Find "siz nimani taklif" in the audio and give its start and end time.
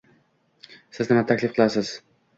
0.97-1.57